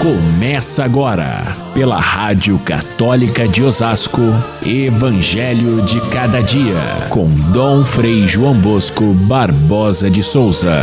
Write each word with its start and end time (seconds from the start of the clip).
Começa 0.00 0.84
agora, 0.84 1.42
pela 1.72 1.98
Rádio 1.98 2.58
Católica 2.58 3.48
de 3.48 3.62
Osasco, 3.64 4.20
Evangelho 4.64 5.82
de 5.82 6.00
Cada 6.10 6.42
Dia, 6.42 7.08
com 7.10 7.26
Dom 7.50 7.82
Frei 7.82 8.28
João 8.28 8.60
Bosco 8.60 9.14
Barbosa 9.26 10.10
de 10.10 10.22
Souza. 10.22 10.82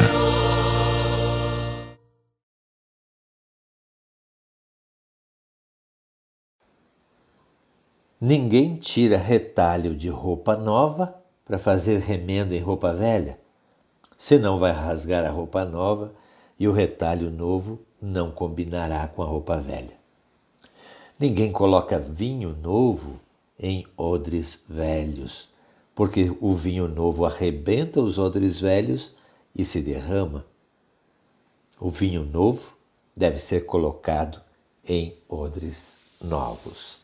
Ninguém 8.19 8.75
tira 8.75 9.17
retalho 9.17 9.95
de 9.95 10.09
roupa 10.09 10.57
nova 10.57 11.15
para 11.45 11.59
fazer 11.59 11.99
remendo 11.99 12.55
em 12.55 12.59
roupa 12.59 12.91
velha, 12.91 13.37
senão 14.17 14.57
vai 14.57 14.71
rasgar 14.71 15.23
a 15.23 15.29
roupa 15.29 15.63
nova 15.63 16.13
e 16.59 16.67
o 16.67 16.71
retalho 16.71 17.29
novo 17.29 17.79
não 18.03 18.31
combinará 18.31 19.07
com 19.07 19.23
a 19.23 19.25
roupa 19.25 19.57
velha. 19.61 19.93
Ninguém 21.17 21.53
coloca 21.53 21.97
vinho 21.97 22.53
novo 22.61 23.17
em 23.57 23.87
odres 23.95 24.61
velhos, 24.67 25.47
porque 25.95 26.35
o 26.41 26.53
vinho 26.53 26.87
novo 26.89 27.25
arrebenta 27.25 28.01
os 28.01 28.17
odres 28.17 28.59
velhos 28.59 29.15
e 29.55 29.63
se 29.63 29.81
derrama. 29.81 30.45
O 31.79 31.89
vinho 31.89 32.25
novo 32.25 32.73
deve 33.15 33.39
ser 33.39 33.65
colocado 33.65 34.41
em 34.85 35.15
odres 35.29 35.93
novos. 36.21 36.99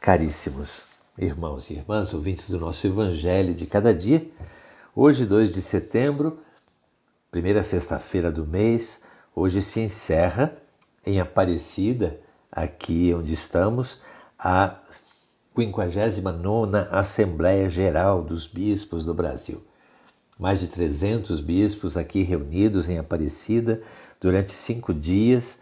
Caríssimos 0.00 0.80
irmãos 1.18 1.68
e 1.68 1.74
irmãs, 1.74 2.14
ouvintes 2.14 2.48
do 2.48 2.58
nosso 2.58 2.86
Evangelho 2.86 3.52
de 3.52 3.66
cada 3.66 3.92
dia, 3.92 4.26
hoje, 4.96 5.26
2 5.26 5.52
de 5.52 5.60
setembro, 5.60 6.38
primeira 7.30 7.62
sexta-feira 7.62 8.32
do 8.32 8.46
mês, 8.46 9.01
Hoje 9.34 9.62
se 9.62 9.80
encerra 9.80 10.54
em 11.06 11.18
Aparecida, 11.18 12.20
aqui 12.50 13.14
onde 13.14 13.32
estamos, 13.32 13.98
a 14.38 14.76
59 15.56 16.86
Assembleia 16.90 17.70
Geral 17.70 18.22
dos 18.22 18.46
Bispos 18.46 19.06
do 19.06 19.14
Brasil. 19.14 19.64
Mais 20.38 20.60
de 20.60 20.68
300 20.68 21.40
bispos 21.40 21.96
aqui 21.96 22.22
reunidos 22.22 22.90
em 22.90 22.98
Aparecida 22.98 23.82
durante 24.20 24.52
cinco 24.52 24.92
dias, 24.92 25.58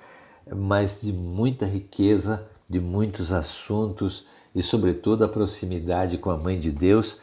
mas 0.53 1.01
de 1.01 1.13
muita 1.13 1.65
riqueza, 1.65 2.45
de 2.69 2.81
muitos 2.81 3.33
assuntos 3.33 4.27
e, 4.53 4.65
sobretudo, 4.65 5.25
a 5.25 5.29
proximidade 5.29 6.19
com 6.19 6.31
a 6.31 6.37
Mãe 6.37 6.59
de 6.59 6.73
Deus, 6.73 7.19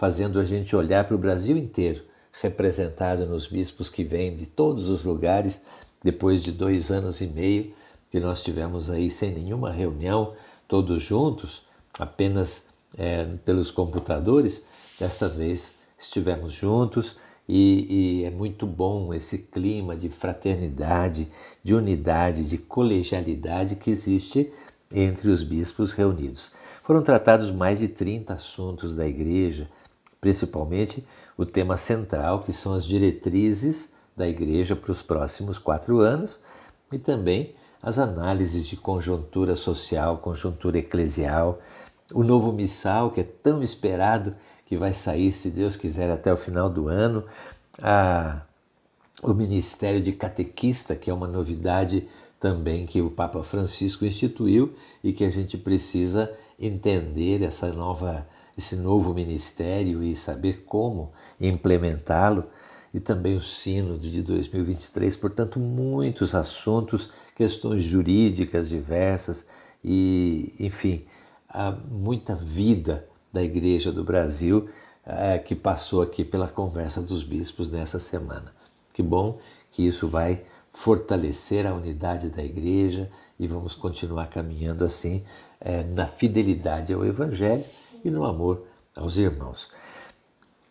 fazendo 0.00 0.40
a 0.40 0.44
gente 0.44 0.74
olhar 0.74 1.04
para 1.04 1.14
o 1.14 1.18
Brasil 1.18 1.56
inteiro, 1.56 2.02
representado 2.40 3.24
nos 3.24 3.46
bispos 3.46 3.88
que 3.88 4.02
vêm 4.02 4.34
de 4.34 4.46
todos 4.46 4.88
os 4.88 5.04
lugares 5.04 5.62
depois 6.02 6.42
de 6.42 6.52
dois 6.52 6.90
anos 6.90 7.20
e 7.20 7.26
meio 7.26 7.72
que 8.10 8.20
nós 8.20 8.42
tivemos 8.42 8.90
aí 8.90 9.10
sem 9.10 9.30
nenhuma 9.32 9.70
reunião, 9.70 10.34
todos 10.68 11.02
juntos, 11.02 11.62
apenas 11.98 12.66
é, 12.96 13.24
pelos 13.44 13.70
computadores, 13.70 14.62
desta 14.98 15.28
vez 15.28 15.76
estivemos 15.98 16.52
juntos 16.52 17.16
e, 17.48 18.20
e, 18.20 18.24
é 18.24 18.30
muito 18.30 18.66
bom 18.66 19.12
esse 19.12 19.38
clima 19.38 19.96
de 19.96 20.08
fraternidade, 20.08 21.28
de 21.62 21.74
unidade, 21.74 22.44
de 22.44 22.58
colegialidade 22.58 23.76
que 23.76 23.90
existe 23.90 24.52
entre 24.92 25.30
os 25.30 25.42
bispos 25.42 25.92
reunidos. 25.92 26.52
Foram 26.82 27.02
tratados 27.02 27.50
mais 27.50 27.78
de 27.78 27.88
30 27.88 28.34
assuntos 28.34 28.94
da 28.94 29.06
igreja, 29.06 29.68
principalmente 30.20 31.04
o 31.36 31.46
tema 31.46 31.76
central, 31.76 32.42
que 32.42 32.52
são 32.52 32.74
as 32.74 32.84
diretrizes 32.84 33.92
da 34.16 34.28
igreja 34.28 34.76
para 34.76 34.92
os 34.92 35.02
próximos 35.02 35.58
quatro 35.58 36.00
anos 36.00 36.38
e 36.92 36.98
também 36.98 37.54
as 37.82 37.98
análises 37.98 38.66
de 38.66 38.76
conjuntura 38.76 39.56
social, 39.56 40.18
conjuntura 40.18 40.78
eclesial, 40.78 41.58
o 42.14 42.22
novo 42.22 42.52
missal 42.52 43.10
que 43.10 43.20
é 43.20 43.24
tão 43.24 43.62
esperado 43.62 44.34
que 44.66 44.76
vai 44.76 44.94
sair, 44.94 45.32
se 45.32 45.50
Deus 45.50 45.76
quiser, 45.76 46.10
até 46.10 46.32
o 46.32 46.36
final 46.36 46.70
do 46.70 46.88
ano, 46.88 47.24
a, 47.80 48.42
o 49.22 49.34
ministério 49.34 50.00
de 50.00 50.12
catequista, 50.12 50.94
que 50.94 51.10
é 51.10 51.14
uma 51.14 51.26
novidade 51.26 52.08
também 52.38 52.86
que 52.86 53.00
o 53.00 53.10
Papa 53.10 53.42
Francisco 53.42 54.04
instituiu 54.04 54.74
e 55.02 55.12
que 55.12 55.24
a 55.24 55.30
gente 55.30 55.56
precisa 55.56 56.32
entender 56.58 57.42
essa 57.42 57.72
nova, 57.72 58.26
esse 58.56 58.76
novo 58.76 59.12
ministério 59.14 60.02
e 60.02 60.16
saber 60.16 60.64
como 60.66 61.12
implementá-lo 61.40 62.44
e 62.92 63.00
também 63.00 63.36
o 63.36 63.40
Sínodo 63.40 64.08
de 64.08 64.22
2023, 64.22 65.16
portanto, 65.16 65.58
muitos 65.58 66.34
assuntos, 66.34 67.10
questões 67.34 67.82
jurídicas 67.82 68.68
diversas 68.68 69.46
e, 69.82 70.54
enfim, 70.60 71.04
há 71.48 71.70
muita 71.70 72.34
vida 72.34 73.08
da 73.32 73.42
Igreja 73.42 73.90
do 73.90 74.04
Brasil 74.04 74.68
é, 75.04 75.38
que 75.38 75.54
passou 75.54 76.02
aqui 76.02 76.24
pela 76.24 76.46
conversa 76.46 77.02
dos 77.02 77.24
bispos 77.24 77.70
nessa 77.70 77.98
semana. 77.98 78.52
Que 78.92 79.02
bom 79.02 79.38
que 79.70 79.86
isso 79.86 80.06
vai 80.06 80.44
fortalecer 80.68 81.66
a 81.66 81.74
unidade 81.74 82.28
da 82.28 82.42
Igreja 82.42 83.10
e 83.38 83.46
vamos 83.46 83.74
continuar 83.74 84.26
caminhando 84.26 84.84
assim 84.84 85.24
é, 85.60 85.82
na 85.82 86.06
fidelidade 86.06 86.92
ao 86.92 87.04
Evangelho 87.04 87.64
e 88.04 88.10
no 88.10 88.24
amor 88.24 88.66
aos 88.96 89.16
irmãos. 89.16 89.68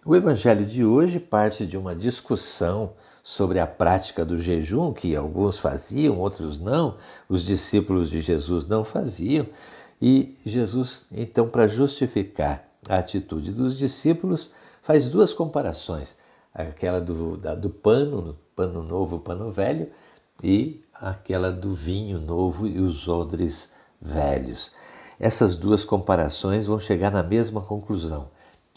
O 0.03 0.15
evangelho 0.15 0.65
de 0.65 0.83
hoje 0.83 1.19
parte 1.19 1.63
de 1.63 1.77
uma 1.77 1.95
discussão 1.95 2.93
sobre 3.23 3.59
a 3.59 3.67
prática 3.67 4.25
do 4.25 4.39
jejum, 4.39 4.91
que 4.91 5.15
alguns 5.15 5.59
faziam, 5.59 6.17
outros 6.17 6.59
não, 6.59 6.97
os 7.29 7.45
discípulos 7.45 8.09
de 8.09 8.19
Jesus 8.19 8.65
não 8.65 8.83
faziam, 8.83 9.45
e 10.01 10.35
Jesus, 10.43 11.05
então, 11.11 11.47
para 11.47 11.67
justificar 11.67 12.67
a 12.89 12.97
atitude 12.97 13.51
dos 13.51 13.77
discípulos, 13.77 14.49
faz 14.81 15.07
duas 15.07 15.31
comparações: 15.33 16.17
aquela 16.51 16.99
do, 16.99 17.37
da, 17.37 17.53
do 17.53 17.69
pano, 17.69 18.35
pano 18.55 18.81
novo, 18.81 19.19
pano 19.19 19.51
velho, 19.51 19.87
e 20.43 20.81
aquela 20.95 21.51
do 21.51 21.75
vinho 21.75 22.19
novo 22.19 22.65
e 22.65 22.79
os 22.79 23.07
odres 23.07 23.71
velhos. 24.01 24.71
Essas 25.19 25.55
duas 25.55 25.83
comparações 25.83 26.65
vão 26.65 26.79
chegar 26.79 27.11
na 27.11 27.21
mesma 27.21 27.61
conclusão. 27.61 28.29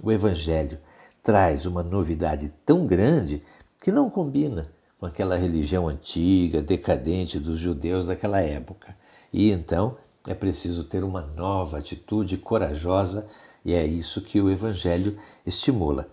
O 0.03 0.13
Evangelho 0.13 0.79
traz 1.25 1.65
uma 1.65 1.83
novidade 1.83 2.53
tão 2.67 2.87
grande 2.87 3.43
que 3.83 3.91
não 3.91 4.11
combina 4.11 4.71
com 5.01 5.07
aquela 5.07 5.37
religião 5.37 5.89
antiga, 5.89 6.61
decadente 6.61 7.39
dos 7.39 7.59
judeus 7.59 8.07
daquela 8.07 8.41
época. 8.41 8.95
E 9.33 9.51
então 9.51 9.97
é 10.29 10.35
preciso 10.35 10.85
ter 10.85 11.03
uma 11.03 11.23
nova 11.23 11.79
atitude 11.79 12.37
corajosa 12.37 13.27
e 13.65 13.73
é 13.73 13.85
isso 13.87 14.21
que 14.21 14.39
o 14.39 14.51
Evangelho 14.51 15.17
estimula. 15.47 16.09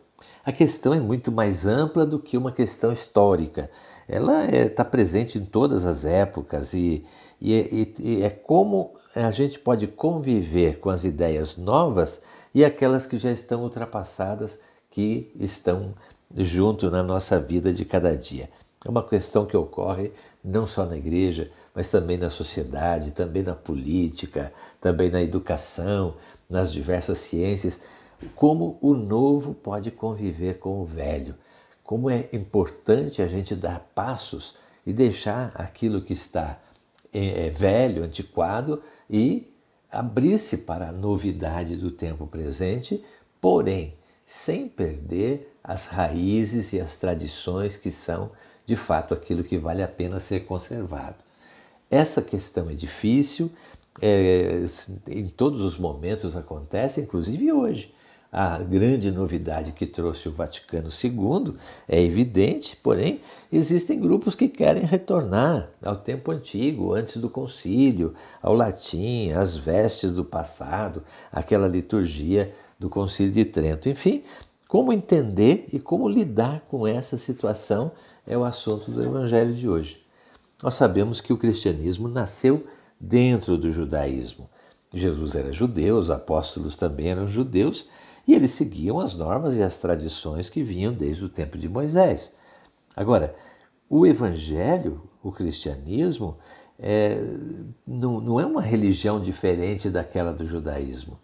A 0.46 0.52
questão 0.54 0.94
é 0.94 1.00
muito 1.00 1.30
mais 1.30 1.66
ampla 1.66 2.06
do 2.06 2.18
que 2.18 2.38
uma 2.38 2.52
questão 2.52 2.94
histórica. 2.94 3.70
Ela 4.08 4.46
está 4.46 4.58
é, 4.58 4.70
tá 4.70 4.86
presente 4.86 5.38
em 5.38 5.44
todas 5.44 5.86
as 5.86 6.06
épocas 6.06 6.74
e, 6.74 7.06
e, 7.40 7.54
e, 7.54 7.96
e 8.00 8.24
é 8.24 8.30
como 8.30 8.94
a 9.14 9.30
gente 9.30 9.60
pode 9.60 9.88
conviver 9.88 10.80
com 10.80 10.90
as 10.90 11.04
ideias 11.04 11.58
novas 11.58 12.22
e 12.56 12.64
aquelas 12.64 13.06
que 13.06 13.18
já 13.18 13.32
estão 13.32 13.62
ultrapassadas 13.64 14.60
que 14.92 15.32
estão 15.40 15.96
junto 16.38 16.92
na 16.92 17.02
nossa 17.02 17.40
vida 17.40 17.74
de 17.74 17.84
cada 17.86 18.16
dia. 18.16 18.50
É 18.86 18.90
uma 18.90 19.04
questão 19.04 19.46
que 19.46 19.58
ocorre 19.58 20.12
não 20.44 20.66
só 20.66 20.86
na 20.86 20.98
igreja, 20.98 21.52
mas 21.74 21.90
também 21.90 22.18
na 22.18 22.30
sociedade, 22.30 23.12
também 23.12 23.44
na 23.44 23.56
política, 23.56 24.54
também 24.80 25.10
na 25.10 25.22
educação, 25.22 26.16
nas 26.50 26.72
diversas 26.72 27.20
ciências. 27.20 27.82
Como 28.36 28.78
o 28.82 28.94
novo 28.94 29.54
pode 29.54 29.90
conviver 29.92 30.60
com 30.60 30.82
o 30.82 30.86
velho. 30.86 31.36
Como 31.84 32.10
é 32.10 32.30
importante 32.34 33.22
a 33.22 33.28
gente 33.28 33.56
dar 33.56 33.92
passos 33.96 34.56
e 34.86 34.92
deixar 34.92 35.52
aquilo 35.56 36.02
que 36.02 36.14
está 36.14 36.60
é, 37.14 37.50
velho, 37.50 38.04
antiquado 38.04 38.82
e 39.10 39.54
abrir-se 39.92 40.60
para 40.60 40.90
a 40.90 40.92
novidade 40.92 41.76
do 41.76 41.92
tempo 41.92 42.26
presente, 42.26 43.04
porém 43.40 43.96
sem 44.26 44.68
perder 44.68 45.56
as 45.64 45.88
raízes 45.88 46.74
e 46.74 46.80
as 46.80 46.98
tradições 46.98 47.78
que 47.78 47.92
são 47.92 48.32
de 48.66 48.76
fato 48.76 49.14
aquilo 49.14 49.44
que 49.44 49.58
vale 49.58 49.84
a 49.84 49.88
pena 49.88 50.20
ser 50.20 50.42
conservado. 50.42 51.18
Essa 51.90 52.22
questão 52.22 52.70
é 52.70 52.74
difícil, 52.74 53.52
é, 54.02 54.64
em 55.10 55.28
todos 55.28 55.62
os 55.62 55.78
momentos 55.78 56.38
acontece, 56.38 57.02
inclusive 57.02 57.52
hoje. 57.52 57.94
A 58.32 58.60
grande 58.60 59.12
novidade 59.12 59.74
que 59.74 59.86
trouxe 59.86 60.30
o 60.30 60.32
Vaticano 60.32 60.88
II 60.88 61.56
é 61.86 62.02
evidente, 62.02 62.78
porém, 62.78 63.20
existem 63.52 64.00
grupos 64.00 64.36
que 64.36 64.48
querem 64.48 64.86
retornar 64.86 65.70
ao 65.84 65.98
tempo 65.98 66.32
antigo, 66.32 66.94
antes 66.94 67.18
do 67.18 67.30
concílio, 67.30 68.14
ao 68.42 68.54
latim, 68.54 69.32
às 69.32 69.58
vestes 69.58 70.16
do 70.16 70.24
passado, 70.24 71.04
aquela 71.30 71.68
liturgia 71.68 72.56
do 72.82 72.90
Concílio 72.90 73.32
de 73.32 73.46
Trento. 73.46 73.88
Enfim, 73.88 74.24
como 74.68 74.92
entender 74.92 75.68
e 75.72 75.80
como 75.80 76.10
lidar 76.10 76.62
com 76.68 76.88
essa 76.88 77.16
situação 77.16 77.92
é 78.26 78.36
o 78.36 78.44
assunto 78.44 78.90
do 78.90 79.04
Evangelho 79.04 79.54
de 79.54 79.70
hoje. 79.70 80.04
nós 80.64 80.74
sabemos 80.74 81.22
que 81.22 81.32
o 81.32 81.38
cristianismo 81.38 82.08
nasceu 82.08 82.66
dentro 83.00 83.58
do 83.58 83.72
judaísmo. 83.72 84.50
Jesus 84.94 85.36
era 85.36 85.54
judeu, 85.54 85.98
os 85.98 86.10
apóstolos 86.10 86.76
também 86.76 87.10
eram 87.10 87.28
judeus, 87.28 87.88
e 88.28 88.34
eles 88.34 88.52
seguiam 88.52 89.00
as 89.00 89.16
normas 89.16 89.58
e 89.58 89.64
as 89.64 89.78
tradições 89.78 90.50
que 90.50 90.64
vinham 90.64 90.94
desde 90.94 91.24
o 91.24 91.30
tempo 91.30 91.58
de 91.58 91.70
Moisés. 91.70 92.32
Agora, 92.96 93.36
o 93.90 94.06
evangelho, 94.06 95.02
o 95.24 95.32
cristianismo, 95.32 96.38
é, 96.80 97.18
não, 97.86 98.20
não 98.20 98.40
é 98.40 98.46
uma 98.46 98.62
religião 98.62 99.20
diferente 99.20 99.90
daquela 99.90 100.34
do 100.34 100.46
judaísmo. 100.46 101.20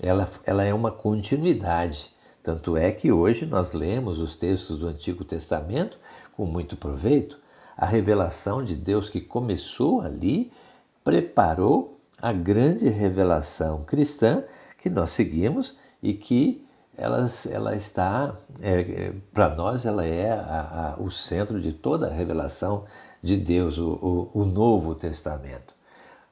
Ela, 0.00 0.28
ela 0.44 0.64
é 0.64 0.72
uma 0.72 0.90
continuidade. 0.90 2.12
Tanto 2.42 2.76
é 2.76 2.90
que 2.90 3.12
hoje 3.12 3.46
nós 3.46 3.72
lemos 3.72 4.20
os 4.20 4.34
textos 4.34 4.78
do 4.78 4.88
Antigo 4.88 5.24
Testamento 5.24 5.98
com 6.36 6.44
muito 6.44 6.76
proveito. 6.76 7.38
A 7.76 7.86
revelação 7.86 8.62
de 8.62 8.74
Deus 8.74 9.08
que 9.08 9.20
começou 9.20 10.00
ali 10.00 10.52
preparou 11.04 12.00
a 12.20 12.32
grande 12.32 12.88
revelação 12.88 13.84
cristã 13.84 14.44
que 14.78 14.90
nós 14.90 15.10
seguimos 15.10 15.76
e 16.02 16.14
que 16.14 16.66
ela, 16.96 17.26
ela 17.50 17.74
está, 17.74 18.34
é, 18.60 18.80
é 18.80 19.12
para 19.32 19.54
nós, 19.54 19.86
ela 19.86 20.04
é 20.04 20.30
a, 20.32 20.94
a, 20.98 21.02
o 21.02 21.10
centro 21.10 21.60
de 21.60 21.72
toda 21.72 22.08
a 22.08 22.12
revelação 22.12 22.84
de 23.22 23.36
Deus, 23.36 23.78
o, 23.78 24.30
o, 24.34 24.40
o 24.40 24.44
Novo 24.44 24.94
Testamento. 24.94 25.74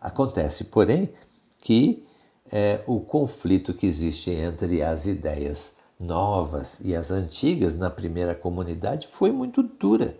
Acontece, 0.00 0.64
porém, 0.64 1.12
que 1.58 2.06
é, 2.52 2.80
o 2.86 3.00
conflito 3.00 3.72
que 3.72 3.86
existe 3.86 4.30
entre 4.30 4.82
as 4.82 5.06
ideias 5.06 5.76
novas 5.98 6.80
e 6.84 6.94
as 6.94 7.10
antigas 7.10 7.76
na 7.76 7.90
primeira 7.90 8.34
comunidade 8.34 9.06
foi 9.06 9.30
muito 9.30 9.62
dura. 9.62 10.16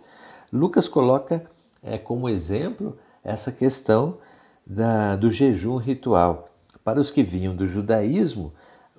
Lucas 0.51 0.87
coloca 0.87 1.43
é, 1.83 1.97
como 1.97 2.29
exemplo 2.29 2.97
essa 3.23 3.51
questão 3.51 4.17
da, 4.65 5.15
do 5.15 5.31
jejum 5.31 5.77
ritual. 5.77 6.49
Para 6.83 6.99
os 6.99 7.11
que 7.11 7.23
vinham 7.23 7.55
do 7.55 7.67
judaísmo, 7.67 8.53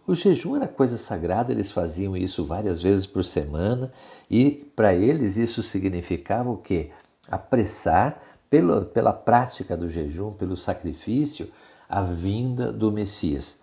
o 0.06 0.14
jejum 0.14 0.56
era 0.56 0.67
coisa 0.67 0.99
sagrada, 0.99 1.52
eles 1.52 1.70
faziam 1.70 2.17
isso 2.17 2.44
várias 2.44 2.82
vezes 2.82 3.06
por 3.06 3.25
semana 3.25 3.93
e 4.28 4.67
para 4.75 4.94
eles 4.94 5.37
isso 5.37 5.62
significava 5.62 6.50
o 6.50 6.56
quê? 6.56 6.90
Apressar 7.31 8.20
pela, 8.50 8.85
pela 8.85 9.12
prática 9.12 9.76
do 9.76 9.88
jejum, 9.88 10.32
pelo 10.32 10.56
sacrifício, 10.56 11.49
a 11.92 12.00
vinda 12.00 12.72
do 12.72 12.90
Messias. 12.90 13.58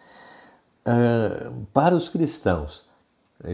Uh, 0.85 1.65
para 1.73 1.95
os 1.95 2.07
cristãos, 2.07 2.85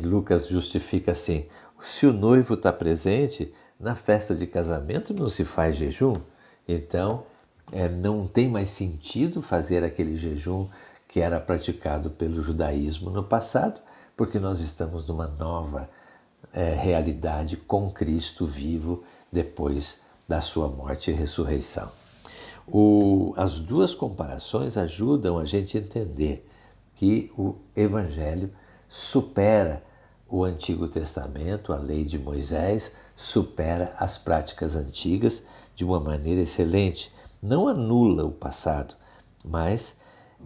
Lucas 0.03 0.47
justifica 0.49 1.13
assim: 1.13 1.45
se 1.79 2.05
o 2.05 2.11
noivo 2.11 2.55
está 2.55 2.73
presente, 2.73 3.53
na 3.79 3.95
festa 3.95 4.35
de 4.35 4.45
casamento 4.45 5.13
não 5.13 5.29
se 5.29 5.45
faz 5.45 5.77
jejum, 5.77 6.19
então 6.67 7.23
é, 7.71 7.87
não 7.87 8.27
tem 8.27 8.49
mais 8.49 8.69
sentido 8.69 9.41
fazer 9.41 9.81
aquele 9.81 10.17
jejum 10.17 10.67
que 11.07 11.21
era 11.21 11.39
praticado 11.39 12.09
pelo 12.09 12.43
judaísmo 12.43 13.09
no 13.09 13.23
passado, 13.23 13.79
porque 14.17 14.39
nós 14.39 14.59
estamos 14.59 15.07
numa 15.07 15.27
nova 15.27 15.89
é, 16.51 16.73
realidade 16.73 17.55
com 17.55 17.89
Cristo 17.89 18.45
vivo 18.45 19.05
depois 19.31 20.01
da 20.27 20.41
sua 20.41 20.67
morte 20.67 21.11
e 21.11 21.13
ressurreição. 21.13 22.04
O, 22.67 23.33
as 23.37 23.59
duas 23.59 23.93
comparações 23.93 24.77
ajudam 24.77 25.37
a 25.37 25.45
gente 25.45 25.77
a 25.77 25.81
entender 25.81 26.47
que 26.95 27.31
o 27.37 27.55
Evangelho 27.75 28.51
supera 28.89 29.83
o 30.27 30.43
Antigo 30.43 30.87
Testamento, 30.87 31.71
a 31.71 31.77
lei 31.77 32.03
de 32.03 32.17
Moisés, 32.17 32.95
supera 33.15 33.93
as 33.99 34.17
práticas 34.17 34.75
antigas 34.75 35.45
de 35.75 35.85
uma 35.85 35.99
maneira 35.99 36.41
excelente. 36.41 37.13
Não 37.41 37.67
anula 37.67 38.25
o 38.25 38.31
passado, 38.31 38.95
mas 39.43 39.97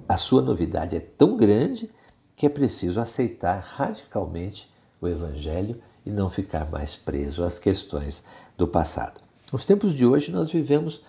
a 0.07 0.17
sua 0.17 0.41
novidade 0.41 0.95
é 0.95 0.99
tão 0.99 1.37
grande 1.37 1.89
que 2.35 2.45
é 2.45 2.49
preciso 2.49 2.99
aceitar 2.99 3.59
radicalmente 3.59 4.69
o 5.01 5.07
Evangelho 5.07 5.81
e 6.05 6.11
não 6.11 6.29
ficar 6.29 6.69
mais 6.69 6.95
preso 6.95 7.43
às 7.43 7.57
questões 7.57 8.23
do 8.57 8.67
passado. 8.67 9.21
Nos 9.51 9.65
tempos 9.65 9.93
de 9.93 10.05
hoje, 10.05 10.31
nós 10.31 10.51
vivemos 10.51 11.01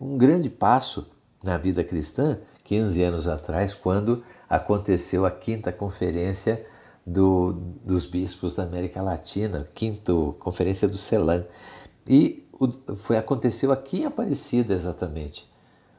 um 0.00 0.16
grande 0.16 0.48
passo 0.48 1.06
na 1.42 1.56
vida 1.56 1.82
cristã, 1.84 2.38
15 2.64 3.02
anos 3.02 3.28
atrás, 3.28 3.74
quando 3.74 4.22
aconteceu 4.48 5.24
a 5.24 5.30
quinta 5.30 5.72
conferência 5.72 6.64
do, 7.06 7.52
dos 7.84 8.06
bispos 8.06 8.54
da 8.54 8.64
América 8.64 9.02
Latina, 9.02 9.66
quinta 9.74 10.12
conferência 10.38 10.86
do 10.86 10.98
CELAM. 10.98 11.44
E 12.08 12.46
o, 12.52 12.96
foi, 12.96 13.16
aconteceu 13.16 13.72
aqui 13.72 14.00
em 14.00 14.04
Aparecida 14.04 14.74
exatamente. 14.74 15.48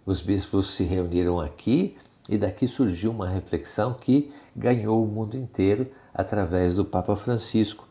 Os 0.05 0.21
bispos 0.21 0.75
se 0.75 0.83
reuniram 0.83 1.39
aqui 1.39 1.97
e 2.29 2.37
daqui 2.37 2.67
surgiu 2.67 3.11
uma 3.11 3.27
reflexão 3.27 3.93
que 3.93 4.31
ganhou 4.55 5.03
o 5.03 5.07
mundo 5.07 5.35
inteiro 5.35 5.89
através 6.13 6.75
do 6.75 6.85
Papa 6.85 7.15
Francisco. 7.15 7.87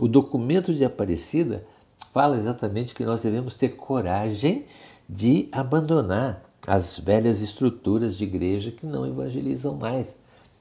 O 0.00 0.08
documento 0.08 0.74
de 0.74 0.84
Aparecida 0.84 1.64
fala 2.12 2.36
exatamente 2.36 2.94
que 2.94 3.04
nós 3.04 3.22
devemos 3.22 3.56
ter 3.56 3.70
coragem 3.70 4.66
de 5.08 5.48
abandonar 5.52 6.42
as 6.66 6.98
velhas 6.98 7.40
estruturas 7.40 8.16
de 8.16 8.24
igreja 8.24 8.70
que 8.70 8.86
não 8.86 9.06
evangelizam 9.06 9.74
mais, 9.74 10.16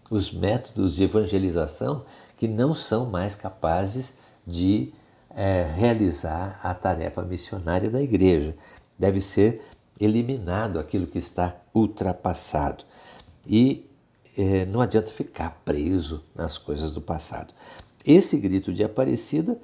os 0.09 0.31
métodos 0.31 0.95
de 0.95 1.03
evangelização 1.03 2.03
que 2.37 2.47
não 2.47 2.73
são 2.73 3.05
mais 3.05 3.35
capazes 3.35 4.13
de 4.45 4.91
é, 5.29 5.63
realizar 5.75 6.59
a 6.63 6.73
tarefa 6.73 7.21
missionária 7.21 7.89
da 7.89 8.01
igreja. 8.01 8.55
Deve 8.97 9.21
ser 9.21 9.61
eliminado 9.99 10.79
aquilo 10.79 11.07
que 11.07 11.19
está 11.19 11.55
ultrapassado. 11.73 12.83
E 13.45 13.85
é, 14.37 14.65
não 14.65 14.81
adianta 14.81 15.11
ficar 15.11 15.61
preso 15.63 16.23
nas 16.35 16.57
coisas 16.57 16.93
do 16.93 17.01
passado. 17.01 17.53
Esse 18.05 18.37
grito 18.37 18.73
de 18.73 18.83
Aparecida 18.83 19.59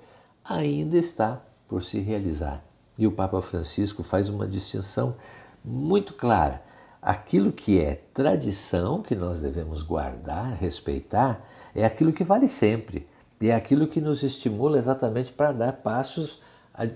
ainda 0.45 0.97
está 0.97 1.41
por 1.67 1.83
se 1.83 1.99
realizar. 1.99 2.63
E 2.97 3.05
o 3.05 3.11
Papa 3.11 3.41
Francisco 3.41 4.03
faz 4.03 4.29
uma 4.29 4.47
distinção 4.47 5.15
muito 5.63 6.13
clara. 6.13 6.61
Aquilo 7.01 7.51
que 7.51 7.79
é 7.79 7.95
tradição, 8.13 9.01
que 9.01 9.15
nós 9.15 9.41
devemos 9.41 9.81
guardar, 9.81 10.57
respeitar, 10.57 11.41
é 11.75 11.85
aquilo 11.85 12.11
que 12.11 12.23
vale 12.23 12.47
sempre. 12.47 13.07
E 13.39 13.49
é 13.49 13.55
aquilo 13.55 13.87
que 13.87 14.01
nos 14.01 14.23
estimula 14.23 14.79
exatamente 14.79 15.31
para 15.31 15.51
dar 15.51 15.73
passos 15.73 16.41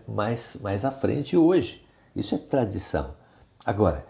mais, 0.07 0.57
mais 0.61 0.83
à 0.83 0.91
frente 0.91 1.37
hoje. 1.37 1.85
Isso 2.15 2.33
é 2.35 2.37
tradição. 2.37 3.15
Agora, 3.63 4.05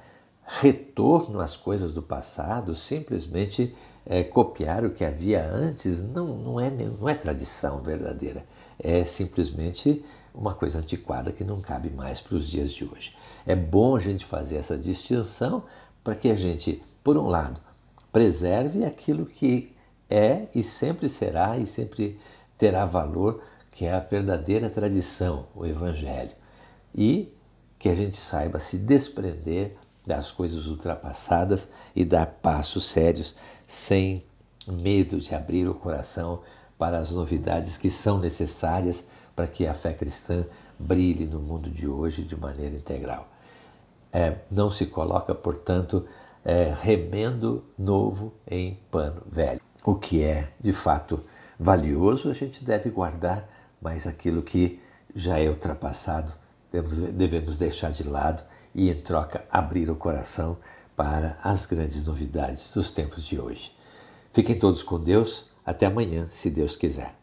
retorno 0.46 1.40
às 1.40 1.56
coisas 1.56 1.94
do 1.94 2.02
passado, 2.02 2.74
simplesmente 2.74 3.76
é, 4.06 4.24
copiar 4.24 4.84
o 4.84 4.92
que 4.92 5.06
havia 5.06 5.46
antes, 5.46 6.02
não, 6.02 6.28
não, 6.38 6.60
é, 6.60 6.70
não 6.70 7.08
é 7.08 7.14
tradição 7.14 7.82
verdadeira. 7.82 8.46
É 8.80 9.06
simplesmente 9.06 10.04
uma 10.34 10.54
coisa 10.54 10.80
antiquada 10.80 11.32
que 11.32 11.44
não 11.44 11.62
cabe 11.62 11.90
mais 11.90 12.22
para 12.22 12.36
os 12.36 12.48
dias 12.48 12.72
de 12.72 12.86
hoje. 12.86 13.16
É 13.46 13.56
bom 13.56 13.96
a 13.96 14.00
gente 14.00 14.26
fazer 14.26 14.58
essa 14.58 14.78
distinção 14.78 15.64
para 16.04 16.16
que 16.16 16.30
a 16.30 16.36
gente, 16.36 16.82
por 17.04 17.18
um 17.18 17.28
lado, 17.28 17.62
preserve 18.12 18.86
aquilo 18.86 19.26
que 19.26 19.74
é 20.10 20.48
e 20.54 20.64
sempre 20.64 21.08
será 21.08 21.58
e 21.58 21.66
sempre 21.66 22.20
terá 22.58 22.86
valor, 22.86 23.44
que 23.72 23.86
é 23.86 23.94
a 23.94 24.00
verdadeira 24.00 24.70
tradição, 24.70 25.48
o 25.56 25.66
Evangelho, 25.66 26.36
e 26.94 27.34
que 27.80 27.90
a 27.90 27.96
gente 27.96 28.18
saiba 28.18 28.60
se 28.60 28.78
desprender 28.78 29.76
das 30.06 30.32
coisas 30.32 30.68
ultrapassadas 30.68 31.72
e 31.96 32.04
dar 32.04 32.26
passos 32.26 32.86
sérios 32.86 33.36
sem 33.66 34.24
medo 34.68 35.20
de 35.20 35.34
abrir 35.34 35.68
o 35.68 35.74
coração 35.74 36.42
para 36.78 37.00
as 37.00 37.12
novidades 37.12 37.78
que 37.78 37.90
são 37.90 38.20
necessárias 38.20 39.08
para 39.36 39.48
que 39.48 39.68
a 39.68 39.74
fé 39.74 39.94
cristã 39.94 40.46
brilhe 40.78 41.26
no 41.26 41.40
mundo 41.40 41.70
de 41.70 41.88
hoje 41.88 42.24
de 42.24 42.36
maneira 42.36 42.76
integral. 42.76 43.28
É, 44.12 44.38
não 44.50 44.70
se 44.70 44.88
coloca, 44.88 45.34
portanto, 45.34 46.06
é, 46.44 46.74
remendo 46.82 47.64
novo 47.78 48.34
em 48.48 48.78
pano 48.90 49.22
velho. 49.32 49.62
O 49.84 49.96
que 49.96 50.24
é, 50.24 50.50
de 50.60 50.74
fato, 50.74 51.24
valioso, 51.60 52.30
a 52.30 52.34
gente 52.34 52.64
deve 52.64 52.90
guardar, 52.90 53.48
mas 53.82 54.06
aquilo 54.06 54.42
que 54.42 54.80
já 55.16 55.40
é 55.40 55.50
ultrapassado, 55.50 56.34
devemos 57.14 57.58
deixar 57.58 57.92
de 57.92 58.04
lado 58.04 58.44
e, 58.74 58.90
em 58.90 58.96
troca, 58.96 59.46
abrir 59.52 59.90
o 59.90 59.96
coração 59.96 60.58
para 60.96 61.38
as 61.44 61.66
grandes 61.66 62.06
novidades 62.06 62.72
dos 62.74 62.92
tempos 62.92 63.24
de 63.24 63.40
hoje. 63.40 63.76
Fiquem 64.34 64.58
todos 64.58 64.84
com 64.84 65.00
Deus. 65.00 65.50
Até 65.66 65.86
amanhã, 65.86 66.28
se 66.32 66.50
Deus 66.50 66.76
quiser. 66.76 67.21